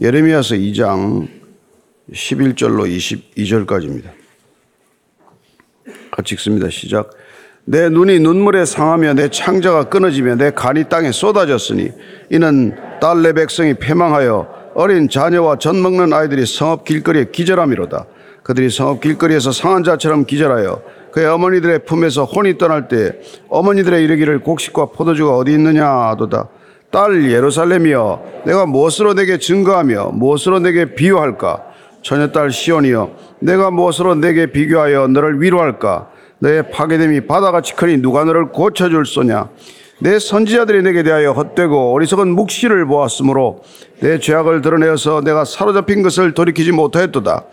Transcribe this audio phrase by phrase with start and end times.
[0.00, 1.26] 예레미야서 2장
[2.12, 2.86] 11절로
[3.34, 4.10] 22절까지입니다.
[6.12, 6.70] 같이 읽습니다.
[6.70, 7.10] 시작.
[7.64, 11.90] 내 눈이 눈물에 상하며 내 창자가 끊어지며 내 간이 땅에 쏟아졌으니
[12.30, 18.06] 이는 딸내 백성이 패망하여 어린 자녀와 젖 먹는 아이들이 성읍 길거리에 기절함이로다.
[18.44, 20.80] 그들이 성읍 길거리에서 상한 자처럼 기절하여
[21.10, 23.18] 그의 어머니들의 품에서 혼이 떠날 때
[23.48, 26.48] 어머니들의 이르기를 곡식과 포도주가 어디 있느냐 하도다.
[26.90, 31.64] 딸 예루살렘이여 내가 무엇으로 내게 증거하며 무엇으로 내게 비유할까?
[32.02, 33.10] 처녀 딸 시온이여
[33.40, 36.08] 내가 무엇으로 내게 비교하여 너를 위로할까?
[36.38, 39.50] 너의 파괴됨이 바다같이 크니 누가 너를 고쳐줄 소냐?
[40.00, 43.62] 내 선지자들이 내게 대하여 헛되고 어리석은 묵시를 보았으므로
[44.00, 47.44] 내 죄악을 드러내어서 내가 사로잡힌 것을 돌이키지 못하였도다.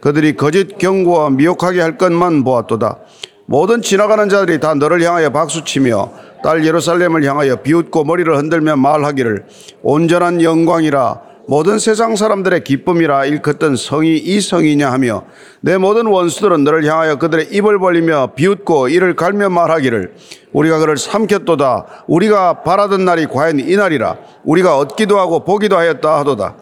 [0.00, 2.98] 그들이 거짓 경고와 미혹하게 할 것만 보았도다
[3.46, 6.12] 모든 지나가는 자들이 다 너를 향하여 박수치며
[6.42, 9.44] 딸 예루살렘을 향하여 비웃고 머리를 흔들며 말하기를
[9.82, 11.34] 온전한 영광이라.
[11.46, 15.24] 모든 세상 사람들의 기쁨이라 일컫던 성이 이 성이냐 하며
[15.60, 20.14] 내 모든 원수들은 너를 향하여 그들의 입을 벌리며 비웃고 이를 갈며 말하기를
[20.54, 22.04] 우리가 그를 삼켰도다.
[22.06, 24.16] 우리가 바라던 날이 과연 이 날이라.
[24.44, 26.56] 우리가 얻기도 하고 보기도 하였다 하도다.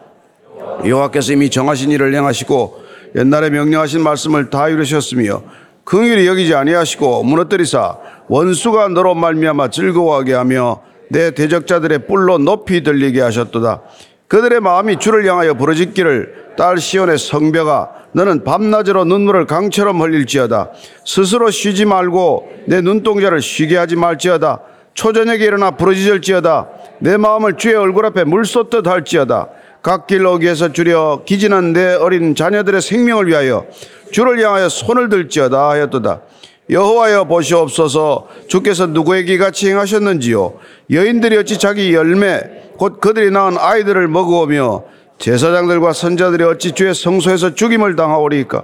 [0.85, 2.83] 여호와께서 이미 정하신 일을 행하시고
[3.15, 5.43] 옛날에 명령하신 말씀을 다 이루셨으며
[5.83, 13.81] 긍휼히 여기지 아니하시고 무너뜨리사 원수가 너로 말미암아 즐거워하게 하며 내 대적자들의 뿔로 높이 들리게 하셨도다.
[14.27, 20.71] 그들의 마음이 주를 향하여 부르짖기를 딸 시온의 성벽아 너는 밤낮으로 눈물을 강처럼 흘릴지어다.
[21.05, 24.61] 스스로 쉬지 말고 내 눈동자를 쉬게 하지 말지어다.
[24.93, 26.67] 초저녁에 일어나 부르짖을지어다.
[26.99, 29.49] 내 마음을 주의 얼굴 앞에 물 쏟듯 할지어다.
[29.83, 33.65] 갓길 오기에서 주려 기진한 내 어린 자녀들의 생명을 위하여
[34.11, 36.21] 주를 향하여 손을 들지어다 하였도다.
[36.69, 38.29] 여호와여 보시옵소서.
[38.47, 40.53] 주께서 누구에게 같이 행하셨는지요?
[40.89, 42.39] 여인들이 어찌 자기 열매
[42.77, 44.83] 곧 그들이 낳은 아이들을 먹어오며
[45.19, 48.63] 제사장들과 선자들이 어찌 주의 성소에서 죽임을 당하오리까?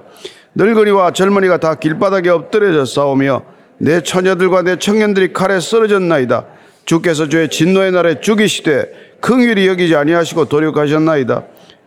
[0.56, 3.44] 늙은이와 젊은이가 다 길바닥에 엎드려져 싸우며
[3.78, 6.46] 내 처녀들과 내 청년들이 칼에 쓰러졌나이다.
[6.86, 11.44] 주께서 주의 진노의 날에 죽이시되 긍휼히 여기지 아니하시고 도륙하셨나이다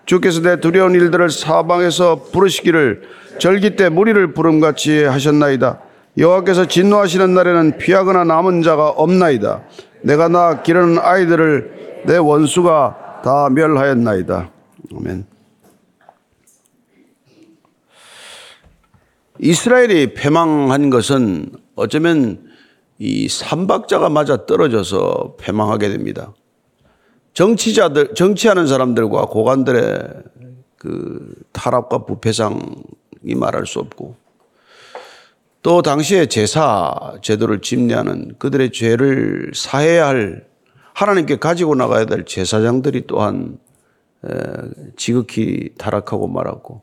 [0.06, 3.02] 주께서 내 두려운 일들을 사방에서 부르시기를
[3.38, 5.80] 절기 때 무리를 부름같이 하셨나이다
[6.18, 9.62] 여호와께서 진노하시는 날에는 피하거나 남은 자가 없나이다.
[10.02, 14.50] 내가 나 기르는 아이들을 내 원수가 다 멸하였나이다.
[14.94, 15.26] 아멘.
[19.38, 22.50] 이스라엘이 패망한 것은 어쩌면
[22.98, 26.34] 이 삼박자가 맞아 떨어져서 패망하게 됩니다.
[27.34, 30.08] 정치자들, 정치하는 사람들과 고관들의
[30.76, 34.16] 그 타락과 부패상이 말할 수 없고
[35.62, 40.44] 또 당시에 제사 제도를 집례하는 그들의 죄를 사해야 할
[40.92, 43.58] 하나님께 가지고 나가야 될 제사장들이 또한
[44.96, 46.82] 지극히 타락하고 말았고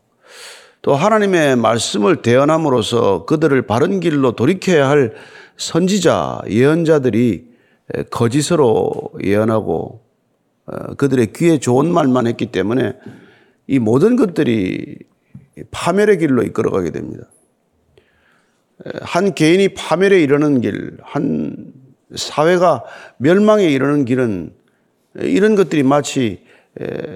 [0.82, 5.14] 또 하나님의 말씀을 대언함으로써 그들을 바른 길로 돌이켜야 할
[5.58, 7.50] 선지자 예언자들이
[8.10, 10.09] 거짓으로 예언하고 어,
[10.98, 12.94] 그들의 귀에 좋은 말만 했기 때문에
[13.68, 14.98] 이 모든 것들이
[15.72, 17.26] 파멸의 길로 이끌어가게 됩니다.
[19.02, 21.74] 한 개인이 파멸에 이르는 길, 한
[22.16, 22.84] 사회가
[23.18, 24.54] 멸망에 이르는 길은
[25.16, 26.44] 이런 것들이 마치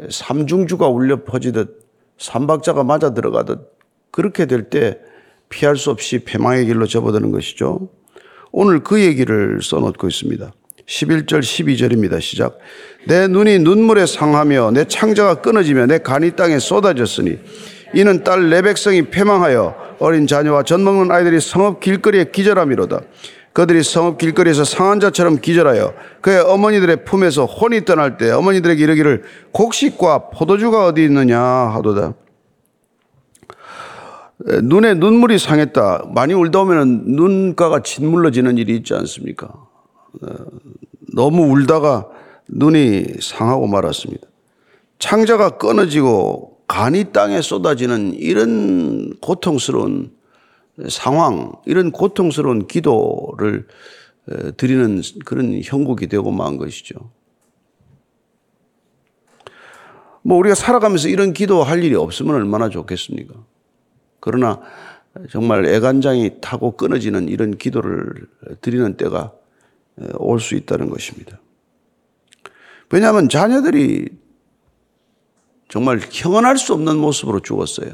[0.09, 1.87] 삼중주가 울려 퍼지듯
[2.17, 3.77] 삼박자가 맞아 들어가듯
[4.11, 4.99] 그렇게 될 때
[5.49, 7.89] 피할 수 없이 패망의 길로 접어드는 것이죠.
[8.51, 10.51] 오늘 그 얘기를 써놓고 있습니다.
[10.88, 12.19] 11절, 12절입니다.
[12.21, 12.57] 시작.
[13.07, 17.39] 내 눈이 눈물에 상하며 내 창자가 끊어지며 내 간이 땅에 쏟아졌으니
[17.94, 23.01] 이는 딸 내 백성이 패망하여 어린 자녀와 젖 먹는 아이들이 성읍 길거리에 기절함이로다.
[23.53, 30.29] 그들이 성읍 길거리에서 상한 자처럼 기절하여 그의 어머니들의 품에서 혼이 떠날 때 어머니들에게 이르기를 곡식과
[30.31, 32.15] 포도주가 어디 있느냐 하도다.
[34.63, 36.07] 눈에 눈물이 상했다.
[36.13, 39.50] 많이 울다 보면 눈가가 짓물러지는 일이 있지 않습니까?
[40.22, 40.28] 어,
[41.13, 42.07] 너무 울다가
[42.47, 44.28] 눈이 상하고 말았습니다.
[45.00, 50.12] 창자가 끊어지고 간이 땅에 쏟아지는 이런 고통스러운
[50.89, 53.68] 상황, 이런 고통스러운 기도를
[54.57, 56.95] 드리는 그런 형국이 되고 만 것이죠.
[60.24, 63.33] 뭐 우리가 살아가면서 이런 기도할 일이 없으면 얼마나 좋겠습니까?
[64.19, 64.62] 그러나
[65.30, 68.27] 정말 애간장이 타고 끊어지는 이런 기도를
[68.62, 69.33] 드리는 때가
[70.18, 71.40] 올 수 있다는 것입니다.
[72.92, 74.10] 왜냐하면 자녀들이
[75.69, 77.92] 정말 형언할 수 없는 모습으로 죽었어요.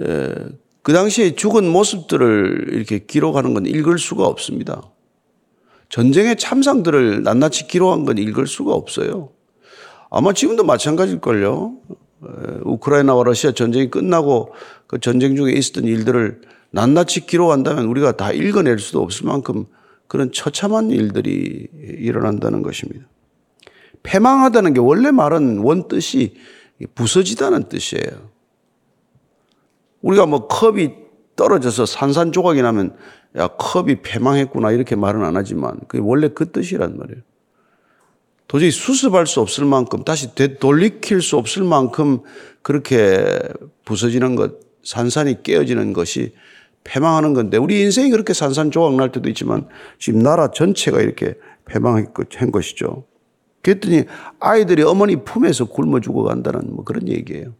[0.00, 0.34] 예,
[0.82, 4.82] 그 당시에 죽은 모습들을 이렇게 기록하는 건 읽을 수가 없습니다.
[5.88, 9.30] 전쟁의 참상들을 낱낱이 기록한 건 읽을 수가 없어요.
[10.10, 11.76] 아마 지금도 마찬가지일걸요.
[12.62, 14.54] 우크라이나와 러시아 전쟁이 끝나고
[14.86, 16.40] 그 전쟁 중에 있었던 일들을
[16.70, 19.66] 낱낱이 기록한다면 우리가 다 읽어낼 수도 없을 만큼
[20.08, 23.06] 그런 처참한 일들이 일어난다는 것입니다.
[24.02, 26.34] 패망하다는 게 원래 말은 원 뜻이
[26.94, 28.30] 부서지다는 뜻이에요.
[30.02, 30.94] 우리가 뭐 컵이
[31.34, 32.96] 떨어져서 산산조각이 나면
[33.36, 37.22] 야 컵이 패망했구나 이렇게 말은 안 하지만 그게 원래 그 뜻이란 말이에요.
[38.48, 42.20] 도저히 수습할 수 없을 만큼 다시 되돌리킬 수 없을 만큼
[42.62, 43.38] 그렇게
[43.84, 44.54] 부서지는 것,
[44.84, 46.32] 산산이 깨어지는 것이
[46.86, 49.68] 패망하는 건데 우리 인생이 그렇게 산산조각 날 때도 있지만
[49.98, 51.34] 지금 나라 전체가 이렇게
[51.66, 52.12] 패망한
[52.52, 53.04] 것이죠.
[53.62, 54.04] 그랬더니
[54.38, 57.52] 아이들이 어머니 품에서 굶어 죽어간다는 뭐 그런 얘기예요.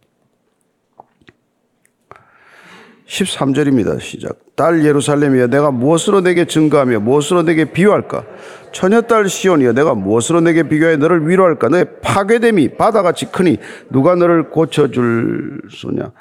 [3.07, 4.01] 13절입니다.
[4.01, 4.39] 시작.
[4.57, 8.25] 딸 예루살렘이여 내가 무엇으로 내게 증거하며 무엇으로 내게 비유할까?
[8.73, 11.69] 처녀딸 시온이여 내가 무엇으로 내게 비교해 너를 위로할까?
[11.69, 13.59] 너의 파괴됨이 바다같이 크니
[13.91, 16.13] 누가 너를 고쳐줄 소냐?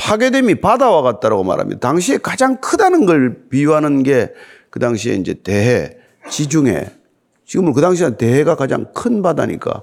[0.00, 1.80] 파괴됨이 바다와 같다라고 말합니다.
[1.80, 4.32] 당시에 가장 크다는 걸 비유하는 게
[4.70, 5.96] 그 당시에 이제 대해,
[6.30, 6.92] 지중해.
[7.44, 9.82] 지금은 그 당시에 대해가 가장 큰 바다니까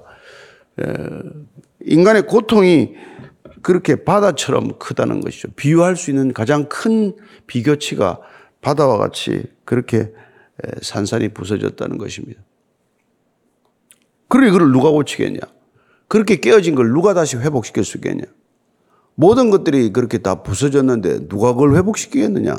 [1.84, 2.94] 인간의 고통이
[3.60, 5.48] 그렇게 바다처럼 크다는 것이죠.
[5.56, 7.14] 비유할 수 있는 가장 큰
[7.46, 8.20] 비교치가
[8.62, 10.12] 바다와 같이 그렇게
[10.80, 12.40] 산산이 부서졌다는 것입니다.
[14.28, 15.40] 그러니 그걸 누가 고치겠냐?
[16.08, 18.24] 그렇게 깨어진 걸 누가 다시 회복시킬 수 있겠냐?
[19.20, 22.56] 모든 것들이 그렇게 다 부서졌는데 누가 그걸 회복시키겠느냐?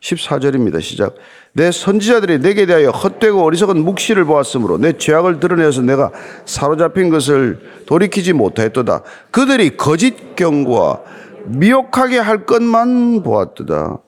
[0.00, 0.80] 14절입니다.
[0.80, 1.14] 시작.
[1.52, 6.10] 내 선지자들이 내게 대하여 헛되고 어리석은 묵시를 보았으므로 내 죄악을 드러내서 내가
[6.44, 9.04] 사로잡힌 것을 돌이키지 못하였도다.
[9.30, 11.02] 그들이 거짓 경고와
[11.46, 14.00] 미혹하게 할 것만 보았도다.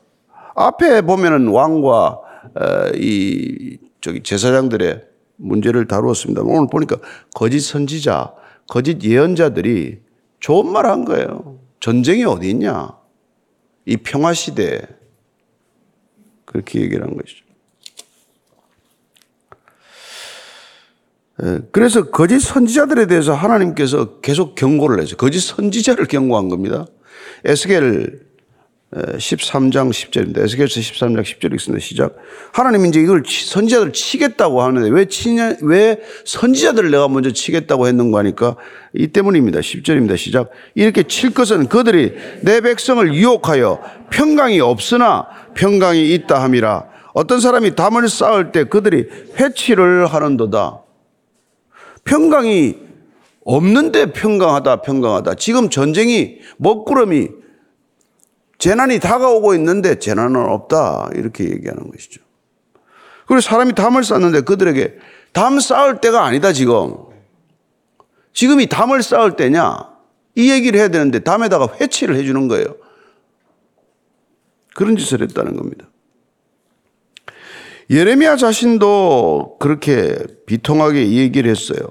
[0.57, 2.19] 앞에 보면은 왕과
[2.97, 5.01] 이 저기 제사장들의
[5.37, 6.43] 문제를 다루었습니다.
[6.43, 6.97] 오늘 보니까
[7.37, 8.33] 거짓 선지자,
[8.67, 10.03] 거짓 예언자들이
[10.45, 11.59] 좋은 말 한 거예요.
[11.81, 12.91] 전쟁이 어디 있냐?
[13.87, 14.83] 이 평화 시대에
[16.45, 17.47] 그렇게 얘기를 한 것이죠.
[21.43, 25.17] 예, 그래서 거짓 선지자들에 대해서 하나님께서 계속 경고를 했어요.
[25.17, 26.85] 거짓 선지자를 경고한 겁니다.
[27.47, 28.24] 에스겔
[28.95, 30.39] 13장 10절입니다.
[30.45, 31.85] 에스겔서 13장 10절이 있습니다.
[31.85, 32.15] 시작.
[32.53, 38.57] 하나님 이제 이걸 선지자들 치겠다고 하는데 왜 치냐, 왜 선지자들을 내가 먼저 치겠다고 했는가 하니까
[38.93, 39.61] 이 때문입니다.
[39.61, 40.17] 10절입니다.
[40.17, 40.51] 시작.
[40.77, 42.13] 이렇게 칠 것은 그들이
[42.43, 43.81] 내 백성을 유혹하여
[44.11, 46.85] 평강이 없으나 평강이 있다 함이라.
[47.15, 49.07] 어떤 사람이 담을 쌓을 때 그들이
[49.41, 50.83] 회치를 하는도다.
[52.05, 52.77] 평강이
[53.45, 55.35] 없는데 평강하다, 평강하다.
[55.35, 57.44] 지금 전쟁이 먹구름이
[58.65, 61.11] 재난이 다가오고 있는데 재난은 없다.
[61.13, 62.23] 이렇게 얘기하는 것이죠.
[63.27, 64.97] 그리고 사람이 담을 쌓는데 그들에게
[65.35, 66.95] 담 쌓을 때가 아니다, 지금.
[68.33, 69.91] 지금이 담을 쌓을 때냐?
[70.35, 72.77] 이 얘기를 해야 되는데 담에다가 회치를 해주는 거예요.
[74.75, 75.87] 그런 짓을 했다는 겁니다.
[77.91, 80.17] 예레미야 자신도 그렇게
[80.47, 81.91] 비통하게 이 얘기를 했어요.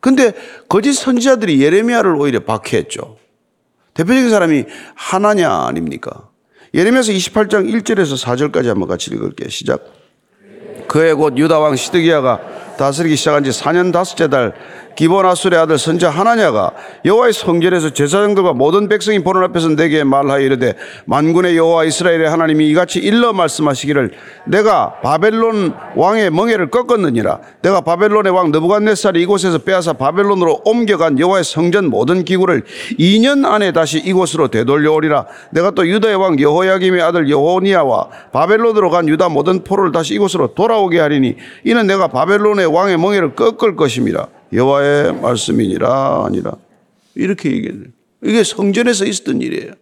[0.00, 0.32] 근데
[0.70, 3.25] 거짓 선지자들이 예레미야를 오히려 박해했죠.
[3.96, 4.64] 대표적인 사람이
[4.94, 6.28] 하나냐 아닙니까?
[6.74, 9.48] 예레미야서 28장 1절에서 4절까지 한번 같이 읽을게요.
[9.48, 9.84] 시작.
[10.88, 12.40] 그해 곧 유다 왕 시드기야가
[12.78, 14.54] 다스리기 시작한 지 4년 다섯째 달
[14.96, 16.72] 기본아술의 아들 선자 하나냐가
[17.04, 22.98] 여호와의 성전에서 제사장들과 모든 백성이 보는 앞에서 내게 말하여 이르되 만군의 여호와 이스라엘의 하나님이 이같이
[22.98, 24.12] 일러 말씀하시기를
[24.46, 27.40] 내가 바벨론 왕의 멍에를 꺾었느니라.
[27.62, 32.64] 내가 바벨론의 왕 느부갓네살이 이곳에서 빼앗아 바벨론으로 옮겨간 여호와의 성전 모든 기구를
[32.98, 35.26] 2년 안에 다시 이곳으로 되돌려 오리라.
[35.50, 40.98] 내가 또 유다의 왕 여호야김의 아들 여호니아와 바벨론으로 간 유다 모든 포로를 다시 이곳으로 돌아오게
[40.98, 46.52] 하리니 이는 내가 바벨론의 왕의 멍에를 꺾을 것임이라 여호와의 말씀이니라 아니라
[47.14, 47.84] 이렇게 얘기해요.
[48.22, 49.72] 이게 성전에서 있었던 일이에요.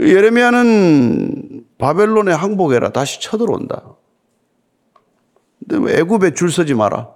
[0.00, 3.96] 예레미야는 바벨론에 항복해라 다시 쳐들어온다.
[5.60, 7.10] 근데 뭐 애굽에 줄 서지 마라.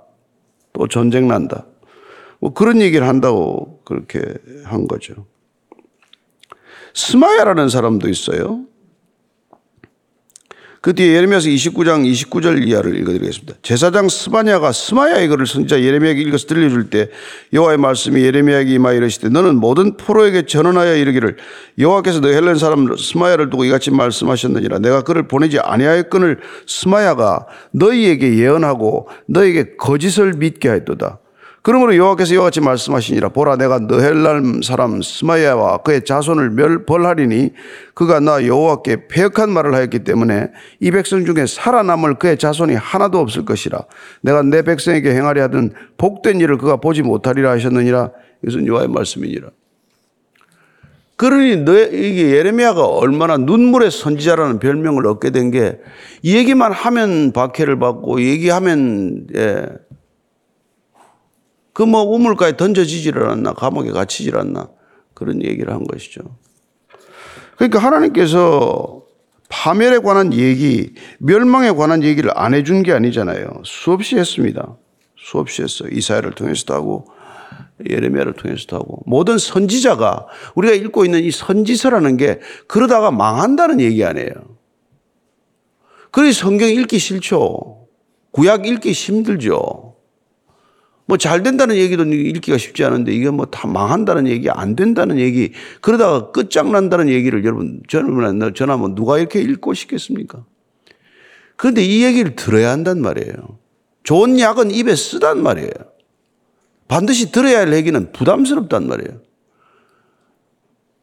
[0.73, 1.67] 또 전쟁 난다.
[2.41, 4.21] 뭐 그런 얘기를 한다고 그렇게
[4.65, 5.27] 한 거죠.
[6.95, 8.65] 스마야라는 사람도 있어요.
[10.81, 13.59] 그 뒤에 예레미야서 29장 29절 이하를 읽어드리겠습니다.
[13.61, 17.11] 제사장 스바냐가 스마야의 글을 선지자 예레미야에게 읽어서 들려줄 때
[17.53, 21.37] 여호와의 말씀이 예레미야에게 임하여 이르시되 너는 모든 포로에게 전언하여 이르기를
[21.79, 29.09] 여호와께서 너 헬렌 사람 스마야를 두고 이같이 말씀하셨느니라 내가 그를 보내지 아니하였건을 스마야가 너희에게 예언하고
[29.27, 31.19] 너에게 거짓을 믿게 하였도다.
[31.63, 33.31] 그러므로 여호와께서 이와 같이 말씀하시니라.
[33.31, 37.51] 보라 내가 너헬람 사람 스마야와 그의 자손을 멸 벌하리니
[37.95, 40.51] 그가 나 여호와께 패역한 말을 하였기 때문에
[40.81, 43.85] 이 백성 중에 살아남을 그의 자손이 하나도 없을 것이라.
[44.23, 48.11] 내가 내 백성에게 행하려 하던 복된 일을 그가 보지 못하리라 하셨느니라.
[48.43, 49.49] 이것은 여호와의 말씀이니라.
[51.17, 55.79] 그러니 너 이게 예레미야가 얼마나 눈물의 선지자라는 별명을 얻게 된 게
[56.23, 59.67] 이 얘기만 하면 박해를 받고 얘기하면 예.
[61.81, 64.69] 그 뭐 우물가에 던져지질 않았나 감옥에 갇히질 않나
[65.15, 66.21] 그런 얘기를 한 것이죠.
[67.57, 69.03] 그러니까 하나님께서
[69.49, 73.63] 파멸에 관한 얘기, 멸망에 관한 얘기를 안 해준 게 아니잖아요.
[73.65, 74.77] 수없이 했습니다.
[75.17, 75.89] 수없이 했어요.
[75.91, 77.07] 이사야를 통해서도 하고
[77.89, 84.35] 예레미야를 통해서도 하고 모든 선지자가 우리가 읽고 있는 이 선지서라는 게 그러다가 망한다는 얘기 아니에요.
[86.11, 87.87] 그래서 성경 읽기 싫죠.
[88.33, 89.91] 구약 읽기 힘들죠.
[91.11, 95.53] 뭐 잘 된다는 얘기도 읽기가 쉽지 않은데 이게 뭐 다 망한다는 얘기, 안 된다는 얘기,
[95.81, 100.45] 그러다가 끝장난다는 얘기를 여러분, 저는 전하면 누가 이렇게 읽고 싶겠습니까?
[101.57, 103.35] 그런데 이 얘기를 들어야 한단 말이에요.
[104.05, 105.71] 좋은 약은 입에 쓰단 말이에요.
[106.87, 109.21] 반드시 들어야 할 얘기는 부담스럽단 말이에요.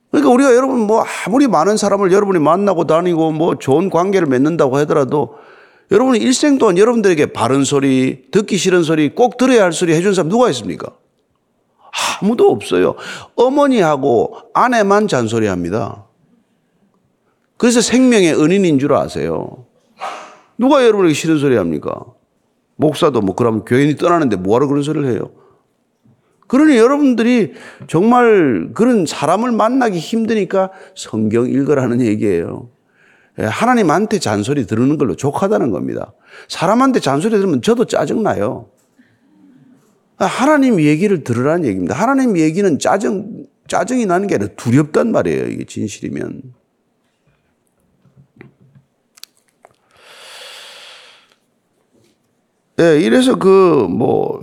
[0.09, 5.35] 그러니까 우리가 여러분 뭐 아무리 많은 사람을 여러분이 만나고 다니고 뭐 좋은 관계를 맺는다고 하더라도
[5.89, 10.29] 여러분이 일생 동안 여러분들에게 바른 소리, 듣기 싫은 소리, 꼭 들어야 할 소리 해준 사람
[10.29, 10.91] 누가 있습니까?
[12.21, 12.95] 아무도 없어요.
[13.35, 16.05] 어머니하고 아내만 잔소리 합니다.
[17.55, 19.65] 그래서 생명의 은인인 줄 아세요.
[20.57, 22.03] 누가 여러분에게 싫은 소리 합니까?
[22.75, 25.31] 목사도 뭐 그러면 교인이 떠나는데 뭐하러 그런 소리를 해요?
[26.47, 27.53] 그러니 여러분들이
[27.87, 32.69] 정말 그런 사람을 만나기 힘드니까 성경 읽으라는 얘기예요.
[33.39, 36.13] 예, 하나님한테 잔소리 들으는 걸로 족하다는 겁니다.
[36.47, 38.69] 사람한테 잔소리 들으면 저도 짜증나요.
[40.17, 41.93] 하나님 얘기를 들으라는 얘기입니다.
[41.93, 45.45] 하나님 얘기는 짜증, 짜증이 나는 게 아니라 두렵단 말이에요.
[45.45, 46.41] 이게 진실이면.
[52.79, 54.39] 예, 이래서 그, 뭐,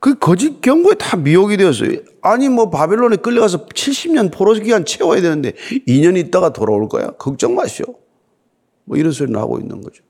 [0.00, 1.98] 그 거짓 경고에 다 미혹이 되었어요.
[2.22, 5.52] 아니 뭐 바벨론에 끌려가서 70년 포로 기간 채워야 되는데
[5.86, 7.10] 2년 있다가 돌아올 거야.
[7.18, 7.86] 걱정 마시오.
[8.84, 10.02] 뭐 이런 소리를 하고 있는 거죠.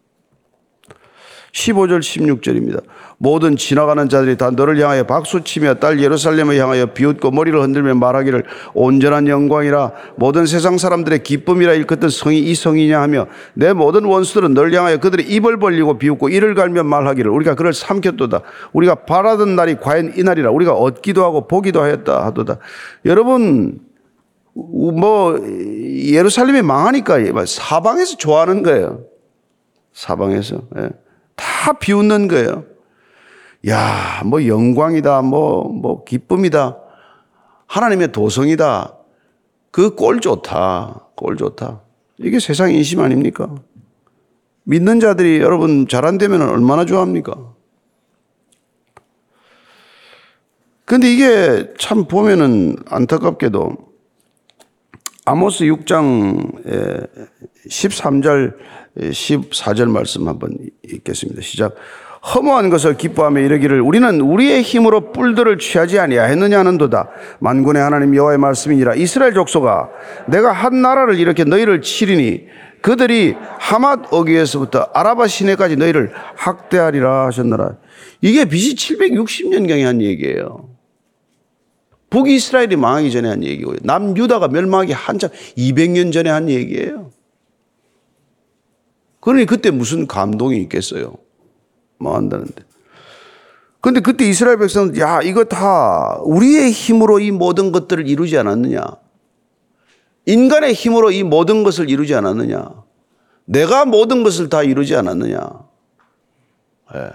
[1.58, 2.82] 15절 16절입니다.
[3.18, 9.26] 모든 지나가는 자들이 다 너를 향하여 박수치며 딸 예루살렘을 향하여 비웃고 머리를 흔들며 말하기를 온전한
[9.26, 9.92] 영광이라.
[10.16, 15.26] 모든 세상 사람들의 기쁨이라 일컫던 성이 이 성이냐 하며 내 모든 원수들은 널 향하여 그들의
[15.26, 18.42] 입을 벌리고 비웃고 이를 갈며 말하기를 우리가 그를 삼켰도다.
[18.72, 22.58] 우리가 바라던 날이 과연 이 날이라 우리가 얻기도 하고 보기도 하였다 하도다.
[23.04, 23.80] 여러분
[24.54, 29.00] 뭐 예루살렘이 망하니까 사방에서 좋아하는 거예요.
[29.92, 30.62] 사방에서.
[30.78, 31.07] 예.
[31.38, 32.64] 다 비웃는 거예요.
[33.68, 36.78] 야, 뭐 영광이다, 뭐, 뭐 기쁨이다.
[37.66, 38.94] 하나님의 도성이다.
[39.70, 41.06] 그 꼴 좋다.
[41.14, 41.82] 꼴 좋다.
[42.18, 43.54] 이게 세상 인심 아닙니까?
[44.64, 47.34] 믿는 자들이 여러분 잘 안 되면 얼마나 좋아합니까?
[50.84, 53.76] 근데 이게 참 보면은 안타깝게도
[55.26, 56.64] 아모스 6장
[57.68, 58.56] 13절
[58.98, 61.42] 14절 말씀 한번 읽겠습니다.
[61.42, 61.74] 시작.
[62.34, 67.08] 허무한 것을 기뻐하며 이르기를 우리는 우리의 힘으로 뿔들을 취하지 아니하였느냐 하는도다.
[67.38, 68.96] 만군의 하나님 여호와의 말씀이니라.
[68.96, 69.88] 이스라엘 족속아
[70.26, 72.46] 내가 한 나라를 이렇게 너희를 치리니
[72.82, 77.76] 그들이 하맛 어기에서부터 아라바 시내까지 너희를 학대하리라 하셨노라.
[78.20, 80.68] 이게 BC 760년경에 한 얘기예요.
[82.10, 83.76] 북이스라엘이 망하기 전에 한 얘기고요.
[83.82, 87.10] 남유다가 멸망하기 한참 200년 전에 한 얘기예요.
[89.28, 91.12] 그러니 그때 무슨 감동이 있겠어요?
[91.98, 92.64] 뭐 한다는데.
[93.82, 98.80] 근데 그때 이스라엘 백성은 야, 이거 다 우리의 힘으로 이 모든 것들을 이루지 않았느냐?
[100.24, 102.70] 인간의 힘으로 이 모든 것을 이루지 않았느냐?
[103.44, 105.38] 내가 모든 것을 다 이루지 않았느냐?
[106.94, 107.10] 예.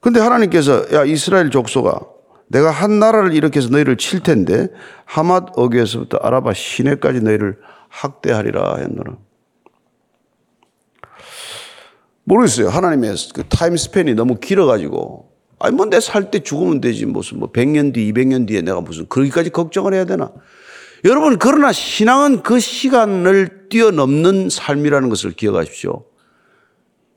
[0.00, 2.00] 근데 하나님께서 야, 이스라엘 족속아
[2.48, 4.66] 내가 한 나라를 일으켜서 너희를 칠 텐데
[5.04, 7.58] 하맛 어귀에서부터 아라바 시내까지 너희를
[7.92, 9.16] 학대하리라 했노라.
[12.24, 12.68] 모르겠어요.
[12.68, 15.30] 하나님의 그 타임 스팬이 너무 길어가지고.
[15.58, 17.06] 아니, 뭐 내 살 때 죽으면 되지.
[17.06, 20.32] 무슨 뭐 100년 뒤, 200년 뒤에 내가 무슨 거기까지 걱정을 해야 되나.
[21.04, 26.04] 여러분, 그러나 신앙은 그 시간을 뛰어넘는 삶이라는 것을 기억하십시오.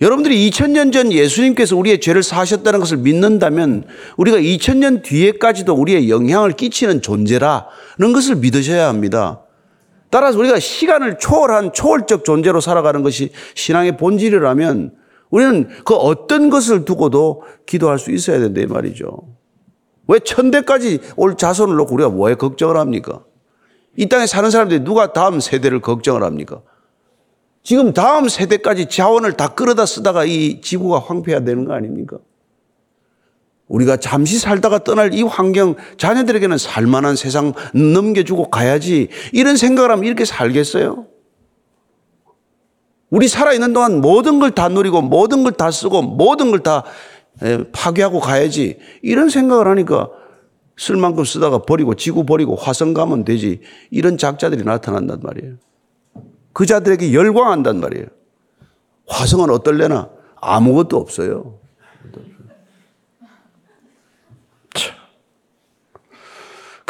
[0.02, 3.86] 여러분들이 2000년 전 예수님께서 우리의 죄를 사하셨다는 것을 믿는다면
[4.18, 9.45] 우리가 2000년 뒤에까지도 우리의 영향을 끼치는 존재라는 것을 믿으셔야 합니다.
[10.16, 14.96] 따라서 우리가 시간을 초월한 초월적 존재로 살아가는 것이 신앙의 본질이라면
[15.30, 19.10] 우리는 그 어떤 것을 두고도 기도할 수 있어야 된다 이 말이죠.
[20.08, 23.26] 왜 천대까지 올 자손을 놓고 우리가 뭐에 걱정을 합니까?
[23.98, 26.62] 이 땅에 사는 사람들이 누가 다음 세대를 걱정을 합니까?
[27.62, 32.20] 지금 다음 세대까지 자원을 다 끌어다 쓰다가 이 지구가 황폐화 되는 거 아닙니까?
[33.68, 39.10] 우리가 잠시 살다가 떠날 이 환경, 자녀들에게는 살만한 세상 넘겨주고 가야지.
[39.34, 41.08] 이런 생각을 하면 이렇게 살겠어요?
[43.10, 46.84] 우리 살아있는 동안 모든 걸 다 누리고 모든 걸 다 쓰고 모든 걸 다
[47.72, 48.78] 파괴하고 가야지.
[49.02, 50.10] 이런 생각을 하니까
[50.78, 53.62] 쓸 만큼 쓰다가 버리고 지구 버리고 화성 가면 되지.
[53.90, 55.56] 이런 작자들이 나타난단 말이에요.
[56.54, 58.06] 그 자들에게 열광한단 말이에요.
[59.08, 60.10] 화성은 어떨래나?
[60.40, 61.60] 아무것도 없어요.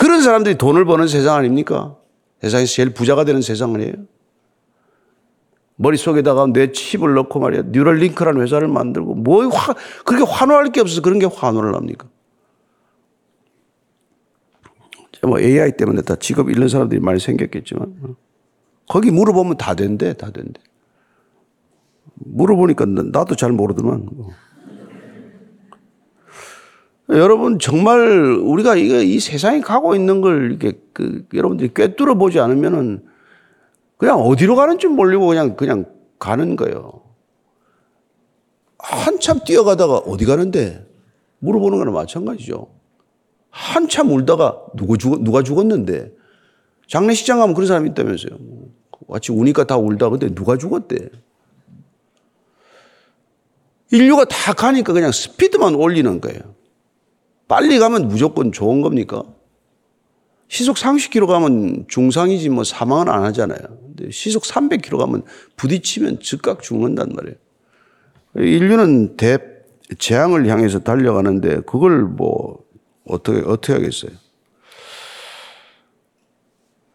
[0.06, 1.98] 그런 사람들이 돈을 버는 세상 아닙니까?
[2.40, 3.94] 세상에서 제일 부자가 되는 세상 아니에요?
[5.78, 7.64] 머릿속에다가 내 칩을 넣고 말이야.
[7.72, 9.74] 뉴럴링크라는 회사를 만들고 뭐 화,
[10.06, 12.08] 그렇게 환호할 게 없어서 그런 게 환호를 합니까?
[15.24, 18.16] 뭐 AI 때문에 다 직업 잃는 사람들이 많이 생겼겠지만
[18.88, 20.62] 거기 물어보면 다 된대, 다 된대.
[22.14, 24.08] 물어보니까 나도 잘 모르더만.
[27.08, 27.18] 뭐.
[27.18, 28.00] 여러분 정말
[28.42, 33.06] 우리가 이게 이 세상에 가고 있는 걸 이렇게 그 여러분들이 꿰뚫어 보지 않으면은
[33.98, 35.86] 그냥 어디로 가는지 모르고 그냥 그냥
[36.20, 37.02] 가는 거예요.
[38.78, 40.86] 한참 뛰어가다가 어디 가는데
[41.40, 42.68] 물어보는 거나 마찬가지죠.
[43.50, 46.12] 한참 울다가 누구 죽 누가 죽었는데
[46.88, 48.38] 장례식장 가면 그런 사람이 있다면서요.
[49.08, 51.10] 마치 우니까 다 울다 근데 누가 죽었대.
[53.92, 56.55] 인류가 다 가니까 그냥 스피드만 올리는 거예요.
[57.48, 59.24] 빨리 가면 무조건 좋은 겁니까?
[60.48, 63.60] 시속 30km 가면 중상이지 뭐 사망은 안 하잖아요.
[63.60, 65.24] 근데 시속 300km 가면
[65.56, 67.36] 부딪히면 즉각 죽는단 말이에요.
[68.36, 69.38] 인류는 대
[69.98, 72.64] 재앙을 향해서 달려가는데 그걸 뭐
[73.08, 74.12] 어떻게 어떻게 하겠어요?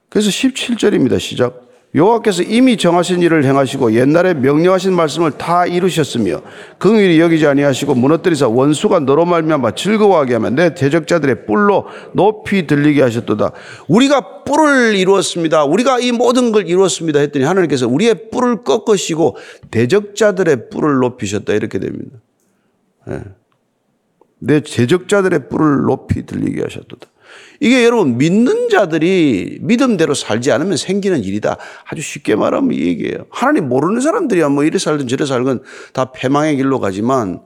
[0.08, 1.20] 그래서 17절입니다.
[1.20, 1.69] 시작.
[1.92, 6.40] 여호와께서 이미 정하신 일을 행하시고 옛날에 명령하신 말씀을 다 이루셨으며
[6.78, 13.50] 긍휼히 여기지 아니하시고 무너뜨리사 원수가 너로 말미암아 즐거워하게 하면 내 대적자들의 뿔로 높이 들리게 하셨도다.
[13.88, 15.64] 우리가 뿔을 이루었습니다.
[15.64, 19.36] 우리가 이 모든 걸 이루었습니다 했더니 하나님께서 우리의 뿔을 꺾으시고
[19.72, 22.18] 대적자들의 뿔을 높이셨다 이렇게 됩니다.
[23.08, 23.20] 네.
[24.38, 27.08] 내 대적자들의 뿔을 높이 들리게 하셨도다.
[27.60, 31.56] 이게 여러분 믿는 자들이 믿음대로 살지 않으면 생기는 일이다.
[31.84, 33.26] 아주 쉽게 말하면 이 얘기예요.
[33.30, 35.62] 하나님 모르는 사람들이야 뭐 이래 살든 저래 살건
[35.92, 37.40] 다 패망의 길로 가지만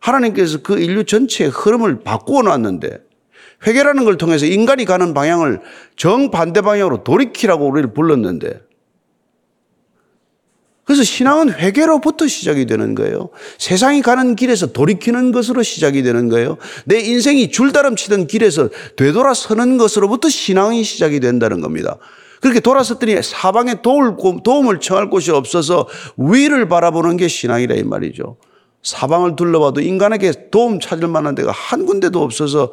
[0.00, 2.98] 하나님께서 그 인류 전체의 흐름을 바꾸어 놨는데
[3.66, 5.60] 회개라는 걸 통해서 인간이 가는 방향을
[5.96, 8.60] 정반대 방향으로 돌이키라고 우리를 불렀는데
[10.92, 13.30] 그래서 신앙은 회개로부터 시작이 되는 거예요.
[13.56, 16.58] 세상이 가는 길에서 돌이키는 것으로 시작이 되는 거예요.
[16.84, 21.96] 내 인생이 줄다름 치던 길에서 되돌아서는 것으로부터 신앙이 시작이 된다는 겁니다.
[22.42, 28.36] 그렇게 돌아섰더니 사방에 도울, 도움을 청할 곳이 없어서 위를 바라보는 게 신앙이라 이 말이죠.
[28.82, 32.70] 사방을 둘러봐도 인간에게 도움 찾을 만한 데가 한 군데도 없어서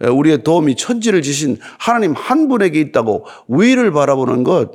[0.00, 4.70] 우리의 도움이 천지를 지신 하나님 한 분에게 있다고 위를 바라보는 것,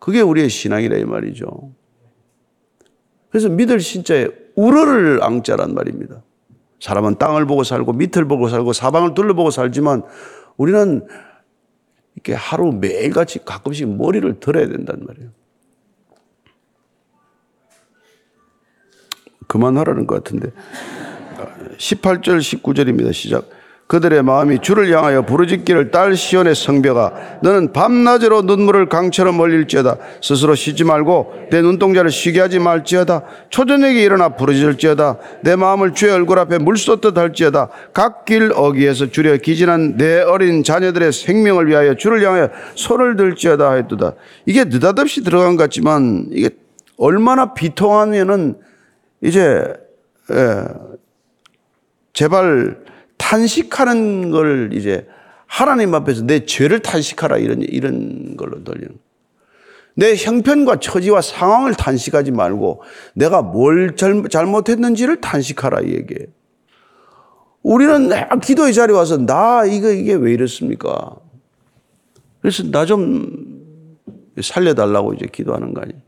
[0.00, 1.46] 그게 우리의 신앙이라 이 말이죠.
[3.34, 6.22] 그래서 믿을 신자에 우러를 앙자란 말입니다.
[6.78, 10.04] 사람은 땅을 보고 살고 밑을 보고 살고 사방을 둘러보고 살지만
[10.56, 11.04] 우리는
[12.14, 15.30] 이렇게 하루 매일같이 가끔씩 머리를 들어야 된단 말이에요.
[19.48, 20.52] 그만하라는 것 같은데.
[21.76, 23.12] 18절, 19절입니다.
[23.12, 23.48] 시작.
[23.86, 29.98] 그들의 마음이 주를 향하여 부르짖기를 딸 시온의 성벽아 너는 밤낮으로 눈물을 강처럼 흘릴지어다.
[30.22, 33.22] 스스로 쉬지 말고 내 눈동자를 쉬게 하지 말지어다.
[33.50, 35.18] 초저녁에 일어나 부르짖을지어다.
[35.42, 37.68] 내 마음을 주의 얼굴 앞에 물 쏟듯 할지어다.
[37.92, 44.14] 각 길 어기에서 주려 기진한 내 어린 자녀들의 생명을 위하여 주를 향하여 손을 들지어다 하였도다.
[44.46, 46.50] 이게 느닷없이 들어간 것 같지만 이게
[46.96, 48.56] 얼마나 비통하면은
[49.20, 49.62] 이제
[50.30, 50.64] 예,
[52.14, 52.78] 제발
[53.18, 55.06] 탄식하는 걸 이제
[55.46, 58.96] 하나님 앞에서 내 죄를 탄식하라 이런 이런 걸로 돌리는.
[59.96, 62.82] 내 형편과 처지와 상황을 탄식하지 말고
[63.14, 66.26] 내가 뭘 잘못했는지를 탄식하라 이 얘기예요.
[67.62, 71.16] 우리는 기도의 자리에 와서 나 이거 이게 왜 이렇습니까?
[72.42, 73.54] 그래서 나 좀
[74.40, 76.00] 살려달라고 이제 기도하는 거 아니에요.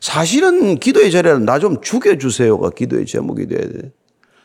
[0.00, 3.90] 사실은 기도의 자리에는 나 좀 죽여주세요가 기도의 제목이 돼야 돼.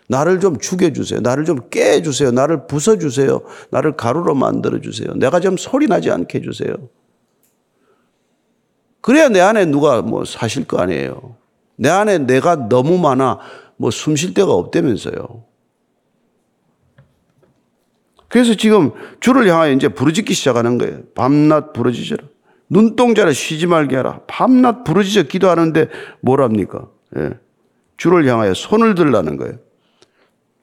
[0.10, 1.22] 나를 좀 죽여주세요.
[1.22, 2.32] 나를 좀 깨주세요.
[2.32, 3.44] 나를 부숴주세요.
[3.70, 5.14] 나를 가루로 만들어주세요.
[5.14, 6.74] 내가 좀 소리 나지 않게 해주세요.
[9.02, 11.36] 그래야 내 안에 누가 뭐 사실 거 아니에요.
[11.78, 13.40] 내 안에 내가 너무 많아
[13.78, 15.44] 뭐 숨 쉴 데가 없다면서요.
[18.28, 21.02] 그래서 지금 주를 향하여 이제 부르짖기 시작하는 거예요.
[21.16, 22.24] 밤낮 부르짖어라.
[22.70, 24.22] 눈동자를 쉬지 말게 하라.
[24.28, 25.88] 밤낮 부르짖어 기도하는데
[26.22, 26.90] 뭐랍니까?
[27.18, 27.32] 예.
[27.98, 29.56] 주를 향하여 손을 들라는 거예요.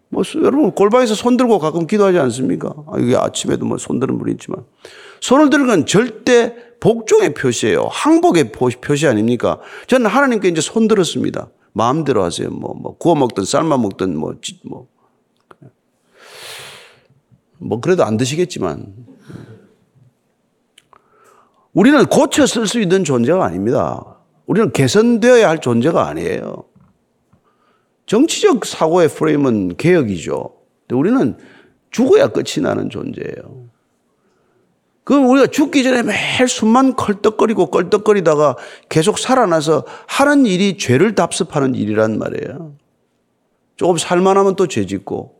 [0.08, 2.74] 뭐 여러분 골방에서 손 들고 가끔 기도하지 않습니까?
[2.86, 4.64] 아, 이게 아침에도 뭐 손 드는 분이 있지만
[5.20, 7.88] 손을 드는 건 절대 복종의 표시예요.
[7.90, 9.58] 항복의 표시 아닙니까?
[9.86, 11.48] 저는 하나님께 이제 손 들었습니다.
[11.72, 12.48] 마음대로 하세요.
[12.50, 14.86] 뭐, 뭐 구워 먹든 삶아 먹든 뭐, 뭐.
[17.58, 18.94] 뭐 그래도 안 드시겠지만
[21.72, 24.18] 우리는 고쳐 쓸 수 있는 존재가 아닙니다.
[24.46, 26.64] 우리는 개선되어야 할 존재가 아니에요.
[28.06, 30.54] 정치적 사고의 프레임은 개혁이죠.
[30.82, 31.36] 근데 우리는
[31.90, 33.66] 죽어야 끝이 나는 존재예요.
[35.04, 38.56] 그럼 우리가 죽기 전에 매일 숨만 컬떡거리고 껄떡거리다가
[38.88, 42.74] 계속 살아나서 하는 일이 죄를 답습하는 일이란 말이에요.
[43.76, 45.36] 조금 살만하면 또 죄짓고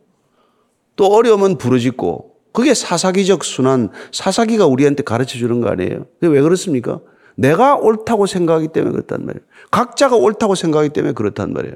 [0.95, 6.05] 또 어려우면 부르짖고 그게 사사기적 순환, 사사기가 우리한테 가르쳐 주는 거 아니에요?
[6.19, 7.01] 그게 왜 그렇습니까?
[7.35, 9.45] 내가 옳다고 생각하기 때문에 그렇단 말이에요.
[9.69, 11.75] 각자가 옳다고 생각하기 때문에 그렇단 말이에요.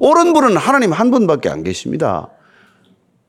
[0.00, 2.30] 옳은 분은 하나님 한 분밖에 안 계십니다.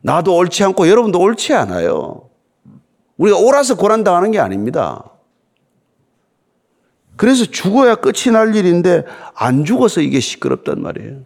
[0.01, 2.29] 나도 옳지 않고 여러분도 옳지 않아요.
[3.17, 5.11] 우리가 옳아서 고난당하는 게 아닙니다.
[7.15, 11.23] 그래서 죽어야 끝이 날 일인데 안 죽어서 이게 시끄럽단 말이에요.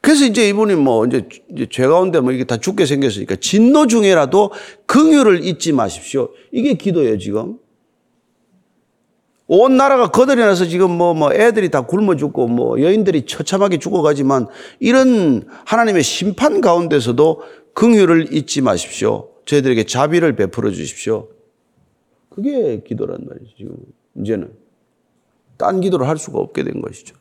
[0.00, 1.28] 그래서 이제 이분이 뭐 이제,
[1.70, 4.50] 죄 가운데 뭐 이게 다 죽게 생겼으니까 진노 중에라도
[4.86, 6.30] 긍휼을 잊지 마십시오.
[6.50, 7.58] 이게 기도예요, 지금.
[9.54, 14.46] 온 나라가 거들이 나서 지금 뭐, 뭐 애들이 다 굶어 죽고 뭐 여인들이 처참하게 죽어가지만
[14.80, 17.42] 이런 하나님의 심판 가운데서도
[17.74, 19.28] 긍휼을 잊지 마십시오.
[19.44, 21.28] 저희들에게 자비를 베풀어 주십시오.
[22.30, 23.76] 그게 기도란 말이죠, 지금.
[24.16, 24.54] 이제는.
[25.58, 27.14] 딴 기도를 할 수가 없게 된 것이죠.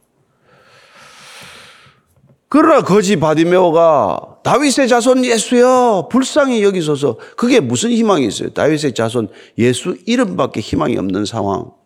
[2.48, 8.52] 그러나 거지 바디메오가 다윗의 자손 예수여 불쌍히 여기소서 그게 무슨 희망이 있어요?
[8.52, 11.81] 다윗의 자손 예수 이름밖에 희망이 없는 상황.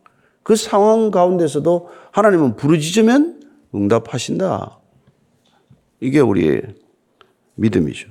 [0.45, 3.41] 그 상황 가운데서도 하나님은 부르짖으면
[3.73, 4.77] 응답하신다.
[6.01, 6.61] 이게 우리의
[7.55, 8.09] 믿음이죠.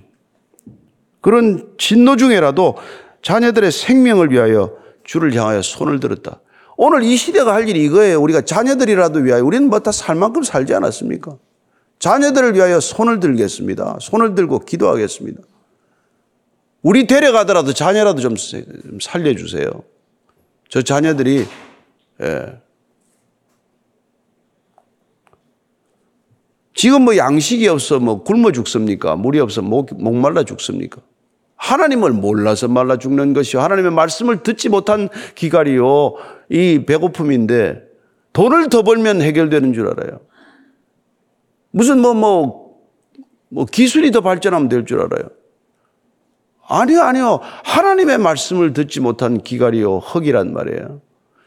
[1.20, 2.74] 그런 진노 중에라도
[3.22, 6.40] 자녀들의 생명을 위하여 주를 향하여 손을 들었다.
[6.76, 8.20] 오늘 이 시대가 할 일이 이거예요.
[8.20, 11.38] 우리가 자녀들이라도 위하여 우리는 뭐 다 살 만큼 살지 않았습니까?
[12.00, 13.98] 자녀들을 위하여 손을 들겠습니다.
[14.00, 15.40] 손을 들고 기도하겠습니다.
[16.82, 18.34] 우리 데려가더라도 자녀라도 좀
[19.00, 19.70] 살려주세요.
[20.68, 21.46] 저 자녀들이,
[22.22, 22.60] 예.
[26.74, 29.16] 지금 뭐 양식이 없어 뭐 굶어 죽습니까?
[29.16, 31.00] 물이 없어 목, 목말라 죽습니까?
[31.56, 33.62] 하나님을 몰라서 말라 죽는 것이요.
[33.62, 36.14] 하나님의 말씀을 듣지 못한 기갈이요.
[36.50, 37.82] 이 배고픔인데
[38.32, 40.20] 돈을 더 벌면 해결되는 줄 알아요.
[41.70, 42.76] 무슨 뭐, 뭐,
[43.48, 45.30] 뭐 기술이 더 발전하면 될 줄 알아요.
[46.66, 47.40] 아니요, 아니요.
[47.64, 51.00] 하나님의 말씀을 듣지 못한 기갈이요, 흙이란 말이에요.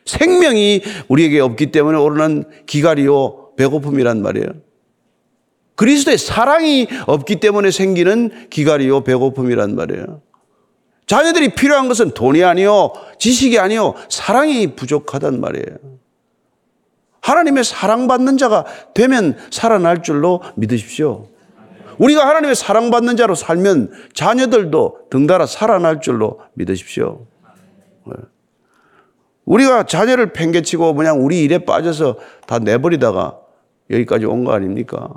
[0.08, 4.48] 생명이 우리에게 없기 때문에 오르는 기갈이요, 배고픔이란 말이에요.
[5.76, 10.22] 그리스도의 사랑이 없기 때문에 생기는 기갈이요, 배고픔이란 말이에요.
[11.06, 15.78] 자녀들이 필요한 것은 돈이 아니요, 지식이 아니요, 사랑이 부족하단 말이에요.
[17.22, 21.28] 하나님의 사랑받는 자가 되면 살아날 줄로 믿으십시오.
[21.98, 27.26] 우리가 하나님의 사랑받는 자로 살면 자녀들도 등달아 살아날 줄로 믿으십시오.
[29.48, 29.54] 네.
[29.54, 33.40] 우리가 자녀를 팽개치고 그냥 우리 일에 빠져서 다 내버리다가
[33.90, 35.10] 여기까지 온 거 아닙니까?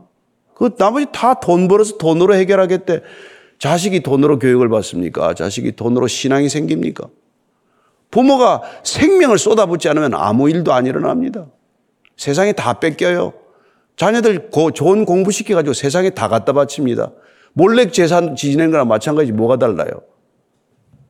[0.54, 3.02] 그 나머지 다 돈 벌어서 돈으로 해결하겠대.
[3.58, 5.34] 자식이 돈으로 교육을 받습니까?
[5.34, 7.08] 자식이 돈으로 신앙이 생깁니까?
[8.10, 11.46] 부모가 생명을 쏟아붓지 않으면 아무 일도 안 일어납니다.
[12.16, 13.32] 세상에 다 뺏겨요.
[13.96, 17.12] 자녀들 고, 좋은 공부 시켜가지고 세상에 다 갖다 바칩니다.
[17.52, 19.90] 몰래 재산 지내는 거나 마찬가지 뭐가 달라요?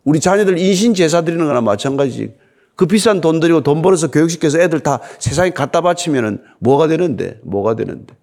[0.05, 2.35] 우리 자녀들 인신 제사 드리는 거나 마찬가지.
[2.81, 7.39] 그 비싼 돈 들이고 돈 벌어서 교육시켜서 애들 다 세상에 갖다 바치면은 뭐가 되는데?
[7.43, 8.17] 뭐가 되는데?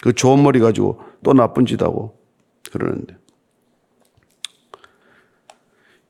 [0.00, 2.18] 그 좋은 머리 가지고 또 나쁜 짓 하고
[2.72, 3.16] 그러는데.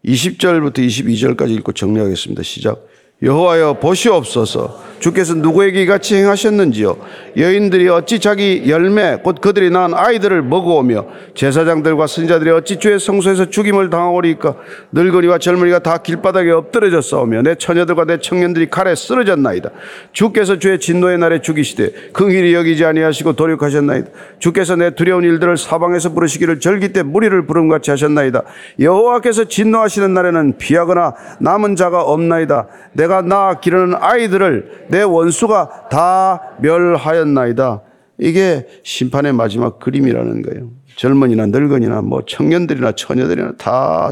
[0.06, 2.42] 20절부터 22절까지 읽고 정리하겠습니다.
[2.42, 2.82] 시작.
[3.22, 4.88] 여호와여 보시옵소서.
[4.98, 6.96] 주께서 누구에게 같이 행하셨는지요?
[7.36, 13.90] 여인들이 어찌 자기 열매 곧 그들이 낳은 아이들을 먹어오며 제사장들과 선자들이 어찌 주의 성소에서 죽임을
[13.90, 14.56] 당하오리까?
[14.92, 19.70] 늙은이와 젊은이가 다 길바닥에 엎드려져 싸우며 내 처녀들과 내 청년들이 칼에 쓰러졌나이다.
[20.12, 24.08] 주께서 주의 진노의 날에 죽이시되 긍휼히 여기지 아니하시고 도륙하셨나이다.
[24.40, 28.42] 주께서 내 두려운 일들을 사방에서 부르시기를 절기 때 무리를 부름같이 하셨나이다.
[28.80, 32.66] 여호와께서 진노하시는 날에는 피하거나 남은 자가 없나이다.
[32.92, 37.82] 내가 내가 낳아 기르는 아이들을 내 원수가 다 멸하였나이다.
[38.18, 40.70] 이게 심판의 마지막 그림이라는 거예요.
[40.96, 44.10] 젊은이나 늙은이나 뭐 청년들이나 처녀들이나 다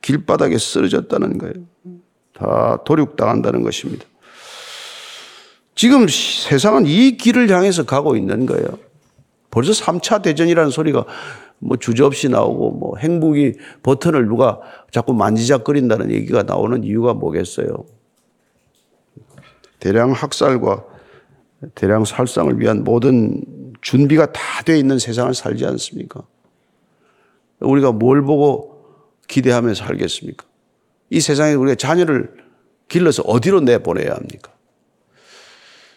[0.00, 1.54] 길바닥에 쓰러졌다는 거예요.
[2.32, 4.04] 다 도륙당한다는 것입니다.
[5.74, 8.66] 지금 세상은 이 길을 향해서 가고 있는 거예요.
[9.50, 11.04] 벌써 3차 대전이라는 소리가
[11.58, 14.60] 뭐 주저없이 나오고 뭐 행복이 버튼을 누가
[14.92, 17.84] 자꾸 만지작거린다는 얘기가 나오는 이유가 뭐겠어요?
[19.80, 20.84] 대량 학살과
[21.74, 23.42] 대량 살상을 위한 모든
[23.80, 26.22] 준비가 다 돼 있는 세상을 살지 않습니까?
[27.60, 28.84] 우리가 뭘 보고
[29.28, 30.44] 기대하며 살겠습니까?
[31.10, 32.34] 이 세상에 우리가 자녀를
[32.88, 34.52] 길러서 어디로 내보내야 합니까?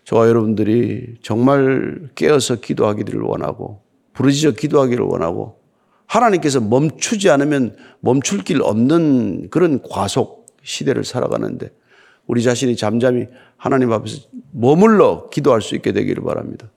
[0.05, 3.81] 저와 여러분들이 정말 깨어서 기도하기를 원하고
[4.13, 5.59] 부르짖어 기도하기를 원하고
[6.05, 11.71] 하나님께서 멈추지 않으면 멈출 길 없는 그런 과속 시대를 살아가는데
[12.31, 14.21] 우리 자신이 잠잠히 하나님 앞에서
[14.53, 16.71] 머물러 기도할 수 있게 되기를 바랍니다.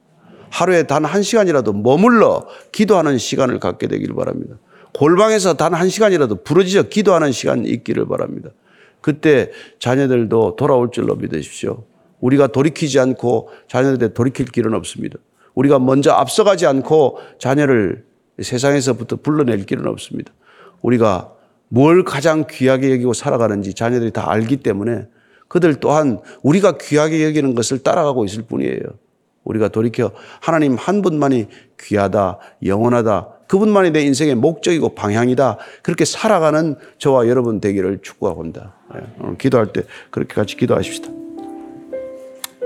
[0.50, 4.56] 하루에 단 한 시간이라도 머물러 기도하는 시간을 갖게 되기를 바랍니다.
[4.94, 8.50] 골방에서 단 한 시간이라도 부르짖어 기도하는 시간이 있기를 바랍니다.
[9.00, 11.84] 그때 자녀들도 돌아올 줄로 믿으십시오.
[12.18, 15.18] 우리가 돌이키지 않고 자녀들에 돌이킬 길은 없습니다.
[15.54, 18.04] 우리가 먼저 앞서가지 않고 자녀를
[18.42, 20.32] 세상에서부터 불러낼 길은 없습니다.
[20.82, 21.30] 우리가
[21.68, 25.06] 뭘 가장 귀하게 여기고 살아가는지 자녀들이 다 알기 때문에
[25.48, 28.80] 그들 또한 우리가 귀하게 여기는 것을 따라가고 있을 뿐이에요.
[29.44, 31.48] 우리가 돌이켜 하나님 한 분만이
[31.80, 35.58] 귀하다, 영원하다, 그분만이 내 인생의 목적이고 방향이다.
[35.82, 38.74] 그렇게 살아가는 저와 여러분 되기를 축복합니다.
[38.96, 41.10] 예, 오늘 기도할 때 그렇게 같이 기도하십시다.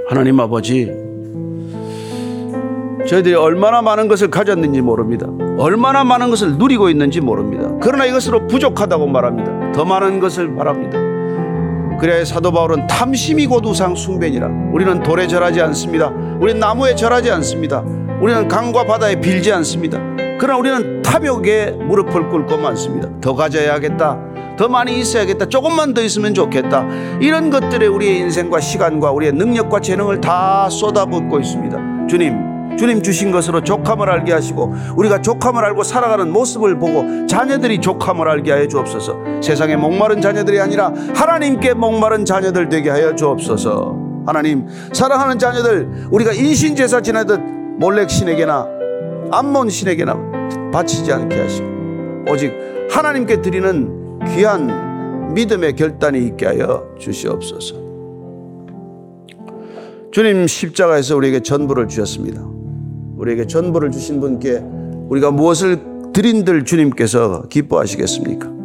[0.09, 0.87] 하나님 아버지,
[3.07, 5.27] 저희들이 얼마나 많은 것을 가졌는지 모릅니다.
[5.59, 7.71] 얼마나 많은 것을 누리고 있는지 모릅니다.
[7.83, 9.73] 그러나 이것으로 부족하다고 말합니다.
[9.73, 11.08] 더 많은 것을 바랍니다.
[11.99, 14.49] 그래야 사도 바울은 탐심이 곧 우상 숭배니라.
[14.73, 16.09] 우리는 돌에 절하지 않습니다.
[16.41, 17.81] 우리는 나무에 절하지 않습니다.
[18.21, 19.99] 우리는 강과 바다에 빌지 않습니다.
[20.39, 23.09] 그러나 우리는 탐욕에 무릎을 꿇고 많습니다.
[23.21, 24.17] 더 가져야겠다.
[24.57, 25.47] 더 많이 있어야겠다.
[25.47, 26.87] 조금만 더 있으면 좋겠다.
[27.21, 32.07] 이런 것들에 우리의 인생과 시간과 우리의 능력과 재능을 다 쏟아붓고 있습니다.
[32.09, 38.29] 주님, 주님 주신 것으로 족함을 알게 하시고 우리가 족함을 알고 살아가는 모습을 보고 자녀들이 족함을
[38.29, 39.17] 알게 하여 주옵소서.
[39.43, 43.97] 세상에 목마른 자녀들이 아니라 하나님께 목마른 자녀들 되게 하여 주옵소서.
[44.27, 47.41] 하나님 사랑하는 자녀들 우리가 인신 제사 지내듯
[47.79, 48.67] 몰렉 신에게나
[49.31, 51.69] 암몬 신에게나 바치지 않게 하시고
[52.31, 52.53] 오직
[52.91, 57.77] 하나님께 드리는 귀한 믿음의 결단이 있게 하여 주시옵소서.
[60.11, 62.58] 주님 십자가에서 우리에게 전부를 주셨습니다.
[63.19, 64.63] 우리에게 전부를 주신 분께
[65.09, 65.79] 우리가 무엇을
[66.13, 68.59] 드린들 주님께서 기뻐하시겠습니까?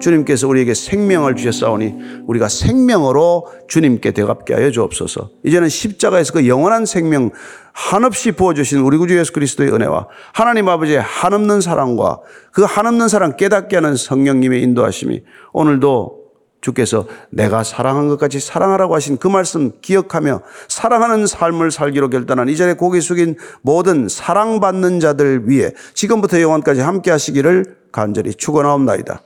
[0.00, 1.94] 주님께서 우리에게 생명을 주셨사오니
[2.26, 5.30] 우리가 생명으로 주님께 대갚게 하여 주옵소서.
[5.44, 7.30] 이제는 십자가에서 그 영원한 생명
[7.72, 12.20] 한없이 부어주신 우리 구주 예수 그리스도의 은혜와 하나님 아버지의 한없는 사랑과
[12.52, 16.23] 그 한없는 사랑 깨닫게 하는 성령님의 인도하심이 오늘도
[16.64, 22.56] 주께서 내가 사랑한 것 같이 사랑하라고 하신 그 말씀 기억하며 사랑하는 삶을 살기로 결단한 이
[22.56, 29.20] 자리에 고개 숙인 모든 사랑받는 자들 위해 지금부터 영원까지 함께 하시기를 간절히 축원하옵나이다.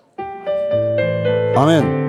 [1.54, 2.07] 아멘.